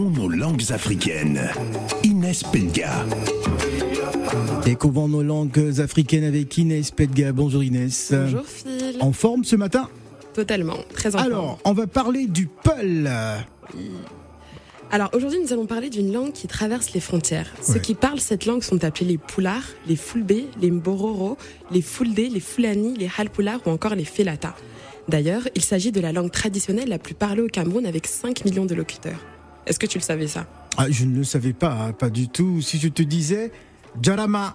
[0.00, 1.50] Nos langues africaines?
[2.04, 3.04] Inès Pedga.
[4.64, 7.32] Découvrons nos langues africaines avec Inès Pedga.
[7.32, 8.10] Bonjour Inès.
[8.10, 8.96] Bonjour Phil.
[9.00, 9.90] En forme ce matin?
[10.32, 11.32] Totalement, très en forme.
[11.32, 13.10] Alors, on va parler du Peul.
[14.90, 17.52] Alors aujourd'hui, nous allons parler d'une langue qui traverse les frontières.
[17.60, 20.32] Ceux qui parlent cette langue sont appelés les Poulards, les Fulbe,
[20.62, 21.36] les Mbororo,
[21.70, 24.56] les Fulde, les Fulani, les Halpulars ou encore les Felata.
[25.08, 28.64] D'ailleurs, il s'agit de la langue traditionnelle la plus parlée au Cameroun avec 5 millions
[28.64, 29.20] de locuteurs.
[29.66, 30.46] Est-ce que tu le savais ça?
[30.76, 32.60] Ah, je ne le savais pas, pas du tout.
[32.62, 33.52] Si je te disais
[34.00, 34.54] Jarama,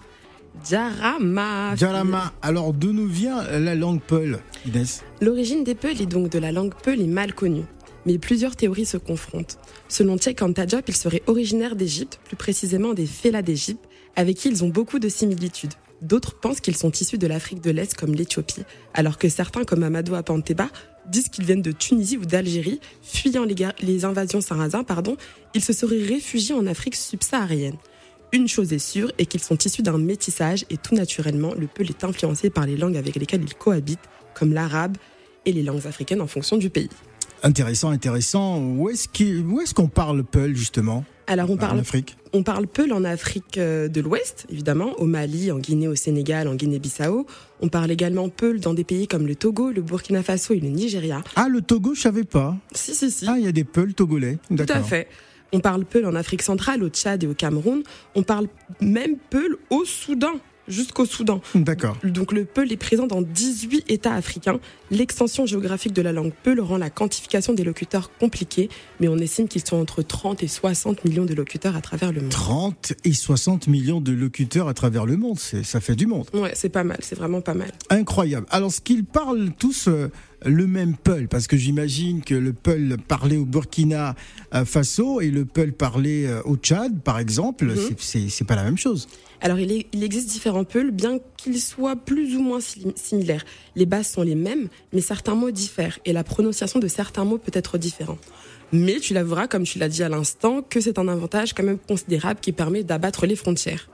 [0.68, 1.76] Jarama.
[1.76, 5.04] Jarama, alors d'où nous vient la langue Peul, Inès?
[5.20, 7.64] L'origine des Peuls et donc de la langue Peul est mal connue,
[8.06, 9.58] mais plusieurs théories se confrontent.
[9.88, 13.84] Selon Tchèque Antajop, ils seraient originaires d'Égypte, plus précisément des Félats d'Égypte,
[14.16, 15.74] avec qui ils ont beaucoup de similitudes.
[16.02, 18.64] D'autres pensent qu'ils sont issus de l'Afrique de l'Est comme l'Éthiopie,
[18.94, 20.68] alors que certains comme Amadou Apanteba
[21.10, 23.44] disent qu'ils viennent de Tunisie ou d'Algérie, fuyant
[23.82, 25.16] les, invasions sarrasins, pardon,
[25.54, 27.76] ils se seraient réfugiés en Afrique subsaharienne.
[28.32, 31.88] Une chose est sûre est qu'ils sont issus d'un métissage et tout naturellement, le Peul
[31.88, 34.00] est influencé par les langues avec lesquelles ils cohabitent,
[34.34, 34.96] comme l'arabe
[35.46, 36.90] et les langues africaines en fonction du pays.
[37.42, 38.58] Intéressant, intéressant.
[38.58, 41.04] Où est-ce qu'on parle Peul, justement?
[41.26, 42.16] Alors on En parle, Afrique?
[42.36, 46.48] On parle Peul en Afrique euh, de l'Ouest, évidemment, au Mali, en Guinée, au Sénégal,
[46.48, 47.26] en Guinée-Bissau.
[47.62, 50.68] On parle également Peul dans des pays comme le Togo, le Burkina Faso et le
[50.68, 51.22] Nigeria.
[51.34, 52.54] Ah, le Togo, je savais pas.
[52.72, 53.24] Si, si, si.
[53.26, 54.38] Ah, il y a des Peuls togolais.
[54.54, 55.08] Tout à fait.
[55.52, 57.82] On parle Peul en Afrique centrale, au Tchad et au Cameroun.
[58.14, 58.48] On parle
[58.82, 60.34] même Peul au Soudan,
[60.68, 61.40] jusqu'au Soudan.
[61.54, 61.96] D'accord.
[62.04, 64.60] Donc le Peul est présent dans 18 États africains.
[64.90, 68.68] L'extension géographique de la langue Peul rend la quantification des locuteurs compliquée,
[69.00, 72.20] mais on estime qu'ils sont entre 30 et 60 millions de locuteurs à travers le
[72.20, 72.30] monde.
[72.30, 76.26] 30 et 60 millions de locuteurs à travers le monde, ça fait du monde.
[76.32, 77.72] Ouais, c'est pas mal, c'est vraiment pas mal.
[77.90, 78.46] Incroyable.
[78.50, 80.10] Alors, ce qu'ils parlent tous euh,
[80.44, 84.14] le même Peul, parce que j'imagine que le Peul parlé au Burkina
[84.54, 87.96] euh, Faso et le Peul parlé euh, au Tchad, par exemple, Mhm.
[87.98, 89.08] c'est- pas la même chose.
[89.40, 93.44] Alors il, est- il existe différents Peuls, bien qu'ils soient plus ou moins sim- similaires.
[93.74, 97.38] Les bases sont les mêmes, mais certains mots diffèrent, et la prononciation de certains mots
[97.38, 98.20] peut être différente.
[98.72, 101.78] Mais tu l'avoueras, comme tu l'as dit à l'instant, que c'est un avantage quand même
[101.78, 103.88] considérable qui permet d'abattre les frontières.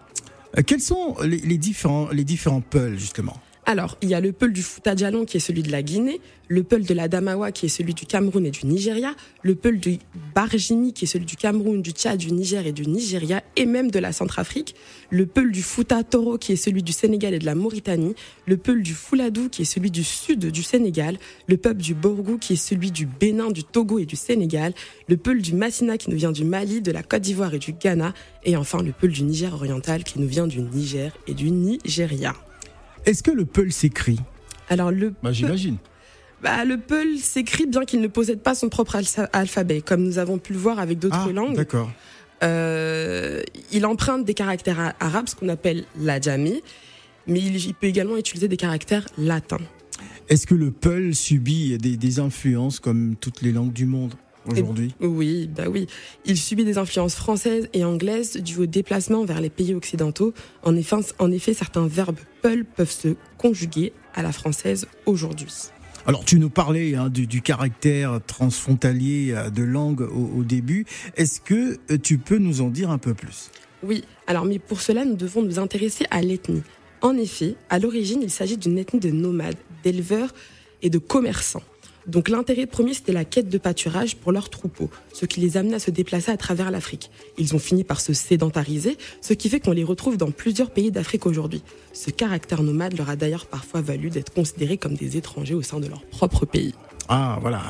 [0.59, 3.37] Euh, quels sont les, les différents, les différents Peuls, justement?
[3.65, 6.21] Alors, il y a le Peul du Fouta Djalon qui est celui de la Guinée,
[6.49, 9.79] le Peul de la Damawa qui est celui du Cameroun et du Nigeria, le Peul
[9.79, 9.99] du
[10.35, 13.93] Barjimi qui est celui du Cameroun, du Tchad, du Niger et du Nigeria et même
[13.93, 14.75] de la Centrafrique,
[15.11, 18.57] le Peul du Fouta Toro qui est celui du Sénégal et de la Mauritanie, le
[18.57, 22.55] Peul du Fouladou qui est celui du sud du Sénégal, le peuple du Borgou qui
[22.55, 24.75] est celui du Bénin, du Togo et du Sénégal,
[25.07, 27.75] le Peul du Massina qui nous vient du Mali, de la Côte d'Ivoire et du
[27.75, 28.13] Ghana,
[28.45, 32.35] et enfin le Peul du Niger oriental qui nous vient du Niger et du Nigeria.
[33.07, 34.21] Est-ce que le Peul s'écrit?
[34.69, 35.77] Alors le bah, J'imagine.
[36.43, 38.97] Bah, le Peul s'écrit bien qu'il ne possède pas son propre
[39.33, 41.57] alphabet, comme nous avons pu le voir avec d'autres Ah, langues.
[41.57, 41.91] d'accord.
[42.43, 46.61] Euh, il emprunte des caractères arabes, ce qu'on appelle l'adjami,
[47.29, 49.61] mais il, il peut également utiliser des caractères latins.
[50.29, 54.15] Est-ce que le Peul subit des, des influences comme toutes les langues du monde?
[54.47, 55.87] Aujourd'hui Oui, bah oui.
[56.25, 60.35] Il subit des influences françaises et anglaises dues au déplacement vers les pays occidentaux.
[60.63, 65.71] En effet, en effet certains verbes Peul peuvent se conjuguer à la française aujourd'hui.
[66.05, 70.85] Alors, tu nous parlais hein, du, du caractère transfrontalier euh, de langue au, au début.
[71.17, 73.51] Est-ce que euh, tu peux nous en dire un peu plus?
[73.85, 76.63] Oui, alors mais pour cela, nous devons nous intéresser à l'ethnie.
[77.03, 80.33] En effet, à l'origine, il s'agit d'une ethnie de nomades, d'éleveurs
[80.83, 81.63] et de commerçants.
[82.07, 85.77] Donc l'intérêt premier, c'était la quête de pâturage pour leurs troupeaux, ce qui les amenait
[85.77, 87.11] à se déplacer à travers l'Afrique.
[87.39, 90.91] Ils ont fini par se sédentariser, ce qui fait qu'on les retrouve dans plusieurs pays
[90.91, 91.63] d'Afrique aujourd'hui.
[91.93, 95.81] Ce caractère nomade leur a d'ailleurs parfois valu d'être considérés comme des étrangers au sein
[95.81, 96.75] de leur propre pays.
[97.09, 97.63] Ah, voilà.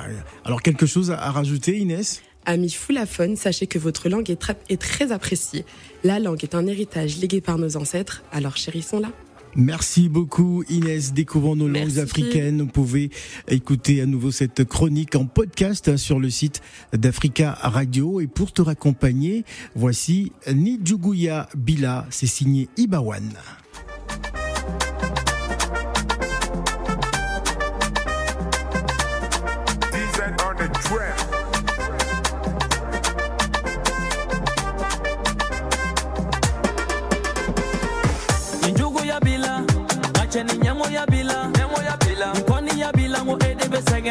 [0.44, 2.22] Alors, quelque chose à, rajouter, Inès?
[2.44, 5.64] Amis foulaphones, sachez que votre langue est très appréciée.
[6.04, 9.08] La langue est un héritage légué par nos ancêtres, alors chérissons-la.
[9.54, 11.12] Merci beaucoup Inès.
[11.12, 12.62] Découvrons nos langues africaines.
[12.62, 13.10] Vous pouvez
[13.48, 18.20] écouter à nouveau cette chronique en podcast hein, sur le site d'Africa Radio.
[18.20, 19.44] Et pour te raccompagner,
[19.74, 22.06] voici Nidjuguya Bila.
[22.10, 23.32] C'est signé Ibawan.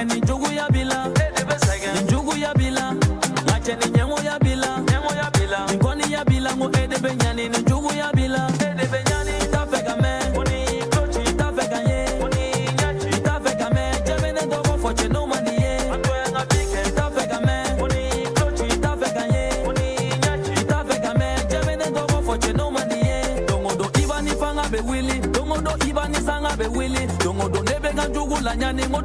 [0.02, 1.08] Nage ni njugu ya bila
[2.04, 2.94] njugu ya bila
[3.44, 4.78] Ngache ni nyengo ya bila
[5.72, 7.50] Nikoni ya bila Ngu ede benyani.
[7.50, 8.48] Ni njugu ya bila
[9.52, 10.20] Tafega me.
[11.38, 12.06] Tafega ye.
[13.24, 13.92] Tafega me.
[14.06, 14.78] Jemene dogo
[15.14, 15.28] no
[16.96, 17.64] Tafega me.
[18.82, 19.66] Tafega ye.
[20.68, 21.36] Tafega me.
[21.50, 22.22] Jemene dogo
[22.54, 25.46] no ni fanga be wili do
[26.08, 29.01] ni sanga be wili Dongo nebe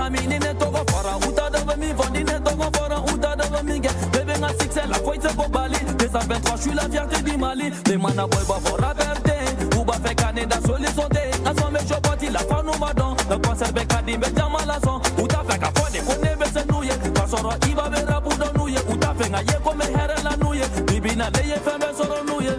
[0.00, 3.62] la ne togo fara uta da ba mi fondi ne togo fara uta da ba
[3.62, 5.76] mi ge bébé nga six la foite ko bali.
[5.98, 7.70] Des a 23 je suis la fierté du Mali.
[7.86, 9.34] Les mana boy ba fora verte
[9.76, 13.36] ou ba fe canada soli sonde a so me chopati la fa no madon da
[13.38, 15.00] conserve kadi be jama la son.
[15.22, 18.48] Uta fe ka fode ko ne be se nuye ka soro iba be rabu do
[18.56, 21.88] nuye uta fe nga ye ko me here la nuye bibina le ye fe be
[21.96, 22.52] soro nuye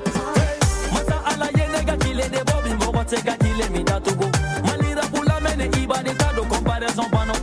[0.94, 3.84] mata ala ye ne ga kile de bobi mbogo te ga kile mi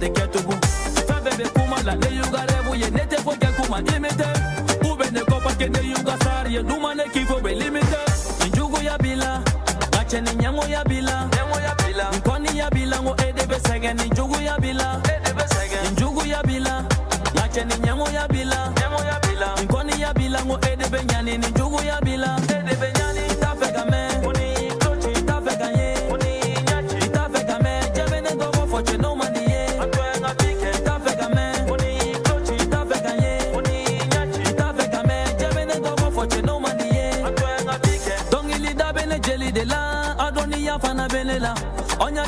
[0.09, 0.55] tikɛtugu
[1.07, 3.79] fɛn fɛn bɛ kuma la ne y'u ka rɛbu ye ne tɛ foyi kɛ kuma
[3.79, 4.29] imite
[4.81, 8.01] k'u bɛ ne ne y'u ka sari ye duma ne k'i bɛ limite
[8.41, 9.41] nin juguya b'i la
[9.89, 13.33] nka cɛ ni ɲɛngoya b'i la ɲɛngoya b'i la nin kɔniya b'i la ko e
[13.33, 16.83] de bɛ sɛgɛn nin juguya b'i la e de bɛ sɛgɛn nin juguya b'i la
[17.35, 20.77] nka cɛ ni ɲɛngoya b'i la ɲɛngoya b'i la nin kɔniya b'i la ko e
[20.77, 21.39] de bɛ ɲani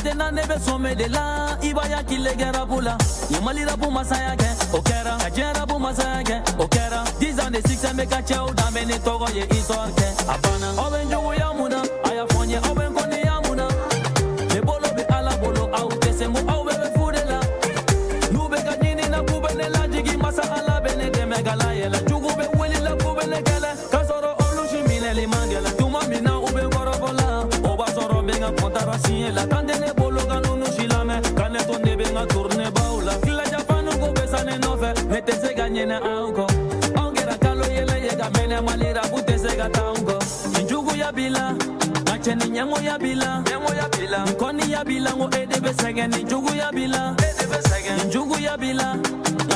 [0.03, 2.97] Maintenant ne bɛ sommet de la i b'a ya k'i lɛgɛ rabu la
[3.29, 7.39] ye mali rabu masaya kɛ o kɛra ka diɲɛ rabu masaya kɛ o kɛra 10
[7.39, 10.91] ans de succès bɛ ka cɛw danbe ni tɔgɔ ye histoire kɛ a banna aw
[10.91, 12.90] bɛ n mun na a y'a fɔ n ye aw bɛ
[35.91, 36.47] ganyene auko
[36.97, 40.19] Ongera kalo yele yega mene malira bute se gataungo
[40.65, 41.55] Njugu ya bila
[42.13, 43.43] Acheni nyango ya bila.
[43.51, 44.25] Nyango ya bila.
[44.71, 47.15] Ya bila ngo edebe sege ni njugu ya bila.
[47.19, 48.05] Edebe sege.
[48.09, 48.97] Njugu ya bila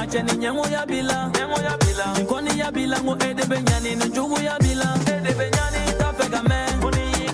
[0.01, 1.31] Acheni nyango ya bila.
[1.39, 2.07] Nyango ya bila.
[2.23, 4.97] Nkoni ya bila ngo edebe nyani ni njugu ya bila.
[5.07, 6.87] Edebe nyani tafega me.
[6.87, 7.31] Uni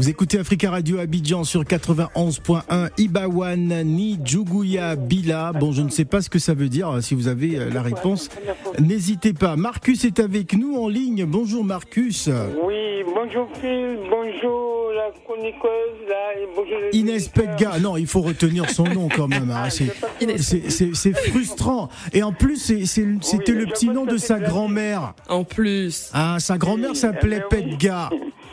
[0.00, 5.52] Vous écoutez Africa Radio Abidjan sur 91.1 Ibawan ni Djougouya Bila.
[5.52, 7.02] Bon, je ne sais pas ce que ça veut dire.
[7.02, 8.30] Si vous avez euh, la réponse,
[8.78, 9.56] n'hésitez pas.
[9.56, 11.26] Marcus est avec nous en ligne.
[11.26, 12.30] Bonjour Marcus.
[12.64, 17.28] Oui, bonjour Phil, bonjour la chroniqueuse, là, et bonjour les Inès.
[17.28, 17.78] Pedga.
[17.78, 19.50] Non, il faut retenir son nom quand même.
[19.50, 19.68] hein.
[19.68, 19.92] C'est-
[20.38, 21.90] C'est c'est- c'est frustrant.
[22.14, 25.12] Et en plus, c'est- c'est- c'était Oui, le petit nom de sa grand-mère.
[25.28, 26.08] En plus.
[26.14, 27.76] Ah, sa grand-mère Oui, s'appelait eh ben oui.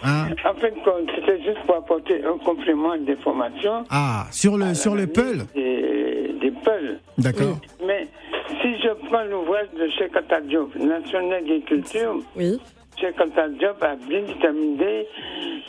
[0.04, 3.86] Hein En fait, quand- c'était juste pour apporter un complément d'information.
[3.90, 7.00] ah, sur le, sur le mamie Peul Des, des Peuls.
[7.18, 7.58] D'accord.
[7.86, 8.08] Mais
[8.62, 10.14] si je prends l'ouvrage de Cheikh
[10.48, 12.60] Diop, Nation d'agriculture, Oui.
[13.00, 13.16] Cheikh
[13.60, 15.06] Diop a bien déterminé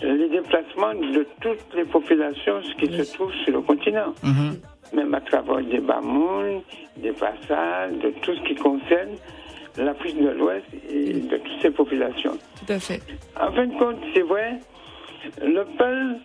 [0.03, 4.15] les déplacements de toutes les populations qui se trouvent sur le continent.
[4.23, 4.59] Mhm.
[4.95, 6.61] Même à travers des Bamoun,
[6.97, 9.11] des Passades, de tout ce qui concerne
[9.83, 12.39] l'Afrique de l'Ouest et de toutes ces populations.
[12.67, 13.01] Tout à fait.
[13.41, 14.59] En fin de compte, c'est vrai,
[15.43, 16.17] le Peul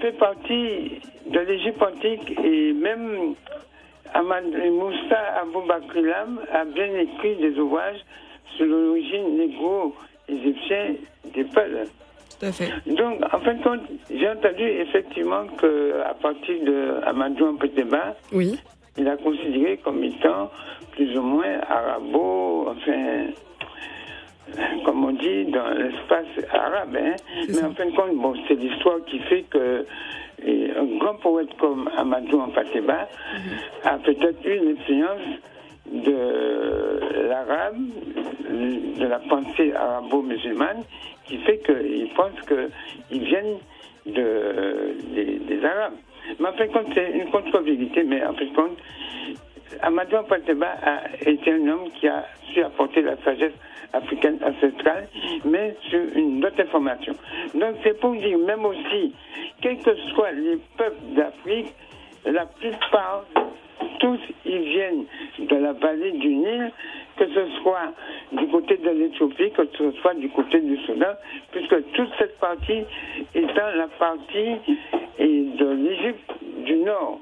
[0.00, 3.34] fait partie de l'Égypte antique et même
[4.12, 8.00] Ahmad Moussa Aboubakrilam a bien écrit des ouvrages
[8.56, 10.96] sur l'origine négro-égyptienne
[11.34, 11.86] des Peuls.
[12.38, 12.70] Tout à fait.
[12.86, 18.58] Donc, en fin de compte, j'ai entendu effectivement qu'à partir de Amadou Mpeteba, Oui.
[18.98, 20.50] Il a considéré comme étant
[20.92, 23.26] plus ou moins arabo, enfin,
[24.84, 26.96] comme on dit, dans l'espace arabe.
[26.96, 27.14] hein.
[27.48, 27.68] Mais ça.
[27.68, 29.84] en fin de compte, bon, c'est l'histoire qui fait que
[30.46, 33.58] et un grand poète comme Amadou Mpateba Mhm.
[33.84, 35.22] a peut-être eu une influence
[35.90, 37.76] de l'arabe,
[38.98, 40.82] de la pensée arabo-musulmane,
[41.24, 43.58] qui fait qu'il pense qu'ils viennent
[44.06, 45.94] de, des, des Arabes.
[46.38, 48.78] Mais en fin de compte, c'est une contre-vérité, mais en fin de compte,
[49.82, 53.52] Amadou Pateba a été un homme qui a su apporter la sagesse
[53.92, 55.08] africaine ancestrale,
[55.44, 57.14] mais sur une autre information.
[57.54, 59.12] Donc c'est pour dire, même aussi,
[59.60, 61.72] quels que soient les peuples d'Afrique,
[62.24, 63.24] la plupart,
[64.00, 65.04] tous, ils viennent
[65.38, 66.72] de la vallée du Nil,
[67.16, 67.92] que ce soit
[68.32, 71.14] du côté de l'Éthiopie, que ce soit du côté du Soudan,
[71.52, 72.84] puisque toute cette partie
[73.34, 74.56] étant la partie
[75.18, 76.32] de l'Égypte
[76.64, 77.20] du Nord.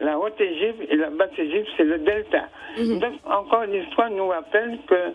[0.00, 2.48] La haute Égypte et la basse Égypte, c'est le delta.
[2.78, 5.12] Donc, encore l'histoire nous rappelle que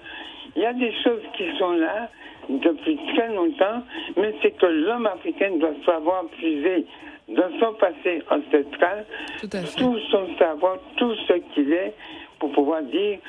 [0.55, 2.09] il y a des choses qui sont là
[2.49, 3.81] depuis très longtemps,
[4.15, 6.85] mais c'est que l'homme africain doit savoir puiser
[7.29, 9.05] dans son passé ancestral
[9.41, 9.77] Tout à fait.
[9.79, 11.93] tout son savoir, tout ce qu'il est,
[12.39, 13.19] pour pouvoir dire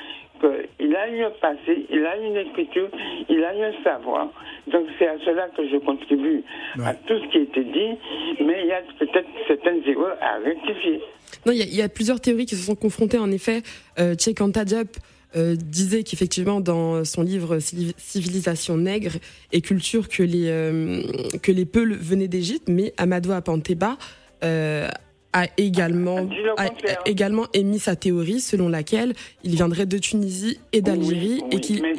[0.41, 2.89] qu'il a eu un passé, il a eu une écriture,
[3.29, 4.29] il a eu un savoir.
[4.67, 6.43] Donc c'est à cela que je contribue
[6.85, 7.97] à tout ce qui a été dit,
[8.45, 11.01] mais il y a peut-être certaines erreurs à rectifier.
[11.47, 13.19] Non, il y, a- il y a plusieurs théories qui se sont confrontées.
[13.19, 13.63] En effet,
[13.99, 14.89] euh, Cheikh Diop
[15.35, 19.13] euh, disait qu'effectivement, dans son livre Civil- Civilisation nègre
[19.53, 21.03] et culture, que les, euh,
[21.43, 23.97] que les Peuls venaient d'Égypte, mais Amadou Apanteba
[24.45, 24.89] euh,
[25.33, 26.99] a également, Dis le a contraire.
[27.05, 29.13] également émis sa théorie selon laquelle
[29.45, 31.49] il viendrait de Tunisie et d'Algérie Oui,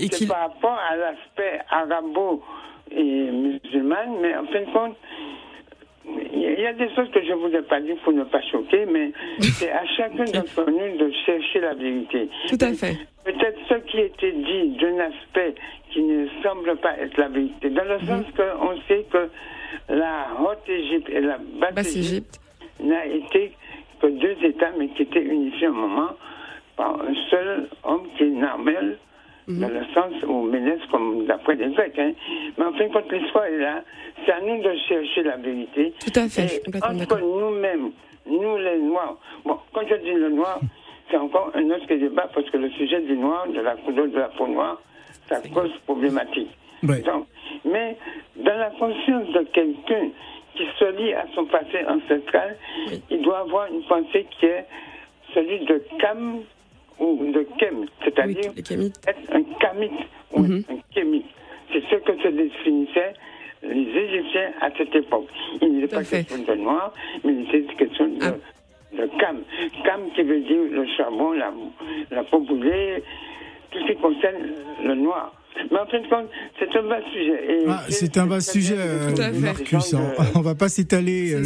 [0.01, 2.41] et qu'il- par rapport à l'aspect arabo
[2.89, 4.97] et musulman, mais en fin de compte,
[6.57, 8.41] il y a des choses que je ne vous ai pas dit pour ne pas
[8.41, 12.29] choquer, mais c'est à chacun d'entre nous de chercher la vérité.
[12.49, 12.97] Tout à fait.
[13.23, 15.55] Peut-être ce qui était dit d'un aspect
[15.91, 18.07] qui ne semble pas être la vérité, dans le Mhm.
[18.07, 19.29] sens qu'on sait que
[19.89, 22.39] la haute Égypte et la basse, Basse Égypte Égypte.
[22.83, 23.51] n'a été
[24.01, 26.09] que deux États, mais qui étaient unifiés à un moment
[26.75, 28.97] par un seul homme qui est Narmel,
[29.47, 31.97] Dans le sens où Ménès, comme d'après les Grecs.
[31.97, 32.11] Hein.
[32.57, 33.81] Mais en fin de compte, l'histoire est là.
[34.25, 35.93] C'est à nous de chercher la vérité.
[35.99, 37.91] Tout à fait, Et entre nous-mêmes,
[38.25, 40.59] nous les Noirs, bon, quand je dis le Noir,
[41.09, 44.17] c'est encore un autre débat parce que le sujet du Noir, de la couleur de
[44.17, 44.81] la peau noire,
[45.29, 46.49] ça cause problématique.
[46.83, 46.99] Ouais.
[47.01, 47.27] Donc,
[47.65, 47.97] mais
[48.35, 50.09] dans la conscience de quelqu'un
[50.55, 52.57] qui se lie à son passé ancestral,
[53.09, 54.65] il doit avoir une pensée qui est
[55.33, 56.41] celui de Kam
[56.99, 58.51] ou de Kem, c'est-à-dire
[59.07, 59.91] être un kamite
[60.33, 60.63] ou Mhm.
[60.69, 61.25] un kémite.
[61.71, 63.13] C'est ce que se définissaient
[63.63, 65.27] les Égyptiens à cette époque.
[65.61, 66.23] Il n'était pas fait.
[66.27, 68.95] question de noir, mais il était question de, Ah.
[68.95, 69.37] de kam.
[69.83, 71.51] Kam qui veut dire le charbon, la,
[72.11, 74.35] la peau tout ce qui concerne
[74.83, 75.33] le noir.
[75.71, 77.39] Mais en fin de compte, c'est un vaste sujet.
[77.49, 79.39] Et Ah, c'est un vaste sujet, euh, Tout à fait.
[79.39, 79.93] Marcus.
[79.93, 80.13] hein.
[80.35, 81.43] On va pas s'étaler euh,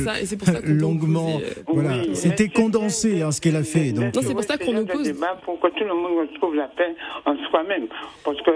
[0.65, 1.39] longuement.
[1.43, 3.91] euh, Voilà, Oui, c'était condensé hein, ce qu'elle a fait.
[3.91, 5.03] Donc, Non, c'est pour ça qu'on oppose.
[5.03, 6.93] débat pour que tout le monde retrouve la paix
[7.25, 7.87] en soi-même.
[8.23, 8.51] Parce que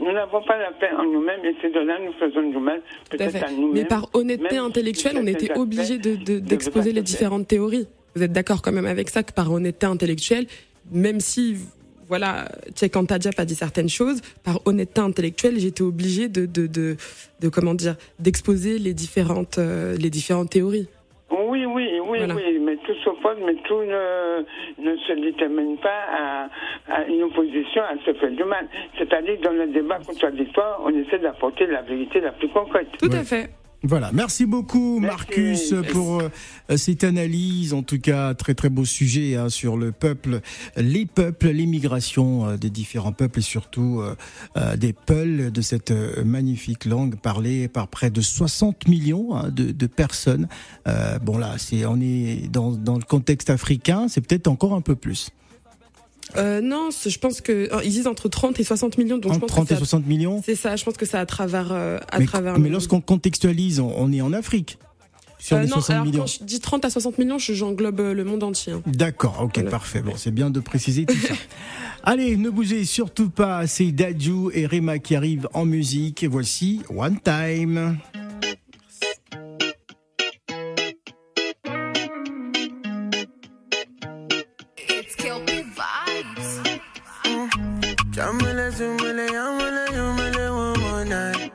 [0.00, 2.58] nous n'avons pas la paix en nous-mêmes et c'est de là que nous faisons du
[2.58, 2.80] mal.
[3.10, 3.44] Tout à Peut-être fait.
[3.44, 3.72] à nous-mêmes.
[3.74, 7.46] Mais par honnêteté intellectuelle, si on était obligé aspects de- de- ne d'exposer les différentes
[7.48, 7.86] théories.
[8.14, 10.46] Vous êtes d'accord quand même avec ça que par honnêteté intellectuelle,
[10.90, 11.56] même si
[12.08, 16.66] voilà, Cheikh Anta Diop a dit certaines choses, par honnêteté intellectuelle, j'étais obligé de, de,
[16.66, 16.96] de,
[17.40, 20.88] de comment dire, d'exposer les différentes, euh, les différentes théories.
[21.30, 22.34] Oui, oui, oui, Voilà.
[22.34, 24.40] oui, mais tout s'oppose, mais tout ne,
[24.82, 26.48] ne se détermine pas à,
[26.88, 28.66] à une opposition à ce fait du mal.
[28.96, 32.88] C'est-à-dire, dans le débat contradictoire, on essaie d'apporter la vérité la plus concrète.
[32.98, 33.50] Tout à fait.
[33.84, 35.16] Voilà, merci beaucoup Merci.
[35.16, 39.92] Marcus pour euh, cette analyse, en tout cas très très beau sujet hein, sur le
[39.92, 40.40] peuple,
[40.76, 44.16] les peuples, l'immigration euh, des différents peuples et surtout euh,
[44.56, 45.92] euh, des Peuls de cette
[46.24, 50.48] magnifique langue parlée par près de 60 millions hein, de, de personnes.
[50.88, 54.80] Euh, bon là, c'est on est dans, dans le contexte africain, c'est peut-être encore un
[54.80, 55.30] peu plus.
[56.36, 59.36] Euh, non, je pense que oh, ils disent entre 30 et 60 millions, donc je
[59.38, 60.42] Entre pense 30 que et c'est à- 60 millions.
[60.44, 60.76] c'est ça.
[60.76, 62.58] Je pense que c'est à travers, euh, à Mais, travers.
[62.58, 64.78] mais le- lorsqu'on contextualise, on, on est en Afrique
[65.38, 66.20] sur Euh, les non, 60 alors millions.
[66.20, 68.72] quand je dis 30 à 60 millions, je- j'englobe euh, le monde entier.
[68.74, 68.82] hein.
[68.86, 69.70] D'accord, ok, Voilà.
[69.70, 70.02] parfait.
[70.02, 71.34] Bon, c'est bien de préciser tout ça.
[72.04, 73.66] Allez, ne bougez surtout pas.
[73.66, 76.22] C'est Dadju et Rema qui arrivent en musique.
[76.22, 77.98] Et voici One Time.
[84.88, 85.16] It's.
[88.18, 91.52] Shamala, sumala, yamala, yamala, one more night.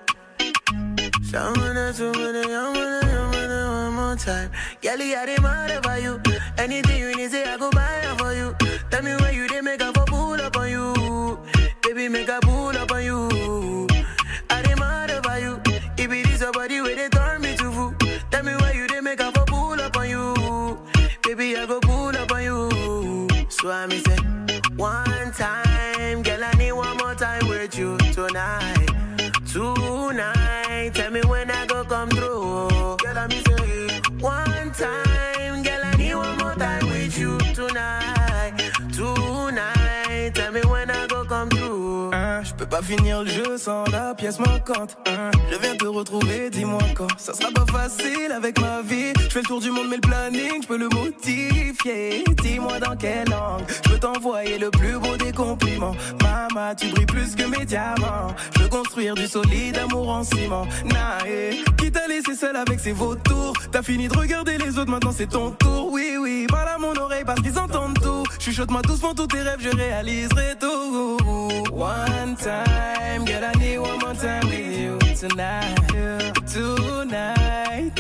[1.30, 4.50] Shamala, sumala, yamala, yamala, one more time.
[4.82, 6.22] Girlie, I demand over you.
[6.58, 8.56] Anything you need, say I go buy it for you.
[8.90, 11.38] Tell me where you dey make a for pull up on you.
[11.82, 13.88] Baby, make a pull up on you.
[14.50, 15.62] I demand over you.
[15.98, 17.94] If it is your body where they turn me to fool.
[18.32, 20.80] Tell me where you dey make a for pull up on you.
[21.24, 23.28] Baby, I go pull up on you.
[23.50, 24.16] So I me say,
[24.78, 25.73] one time,
[42.74, 44.98] pas finir le jeu sans la pièce manquante.
[45.06, 45.30] hein.
[45.52, 47.08] je viens te retrouver, dis-moi quand.
[47.20, 49.14] Ça sera pas facile avec ma vie.
[49.20, 52.24] Je fais le tour du monde, mais le planning, je peux le modifier.
[52.42, 53.62] Dis-moi dans quelle langue.
[53.68, 55.96] Je peux t'envoyer le plus beau des compliments.
[56.24, 58.34] Maman, tu brilles plus que mes diamants.
[58.56, 60.66] Je veux construire du solide amour en ciment.
[60.86, 63.54] Nae, qui t'a laissé seul avec ses vautours?
[63.72, 65.93] T'as fini de regarder les autres, maintenant c'est ton tour.
[66.48, 68.24] Parle à mon oreille parce qu'ils entendent tout.
[68.40, 71.18] Chuchote-moi doucement tous tes rêves, je réaliserai tout.
[71.72, 75.76] One time, Girl, I need one more time with you tonight.
[76.48, 77.06] Two